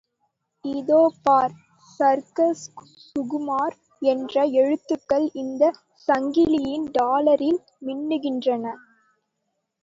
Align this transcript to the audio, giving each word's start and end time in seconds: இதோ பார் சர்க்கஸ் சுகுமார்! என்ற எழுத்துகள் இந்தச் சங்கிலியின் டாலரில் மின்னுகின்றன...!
இதோ 0.65 1.01
பார் 1.25 1.53
சர்க்கஸ் 1.99 2.63
சுகுமார்! 3.03 3.75
என்ற 4.05 4.33
எழுத்துகள் 4.55 5.27
இந்தச் 5.35 5.79
சங்கிலியின் 6.07 6.89
டாலரில் 6.91 7.61
மின்னுகின்றன...! 7.85 8.65